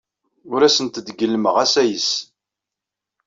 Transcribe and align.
Ur 0.53 0.61
asent-d-gellmeɣ 0.67 1.55
asayes. 1.63 2.09